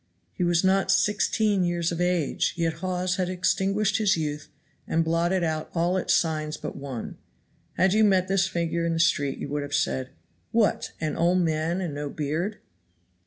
He 0.33 0.43
was 0.43 0.63
not 0.63 0.89
sixteen 0.91 1.63
years 1.63 1.91
of 1.91 2.01
age, 2.01 2.53
yet 2.57 2.73
Hawes 2.81 3.17
had 3.17 3.29
extinguished 3.29 3.99
his 3.99 4.17
youth 4.17 4.47
and 4.87 5.03
blotted 5.05 5.43
out 5.43 5.69
all 5.75 5.95
its 5.95 6.15
signs 6.15 6.57
but 6.57 6.75
one. 6.75 7.19
Had 7.73 7.93
you 7.93 8.03
met 8.03 8.27
this 8.27 8.47
figure 8.47 8.83
in 8.83 8.93
the 8.93 8.99
street 8.99 9.37
you 9.37 9.47
would 9.49 9.61
have 9.61 9.75
said: 9.75 10.09
"What, 10.51 10.91
an 10.99 11.15
old 11.15 11.37
man 11.41 11.81
and 11.81 11.93
no 11.93 12.09
beard?" 12.09 12.57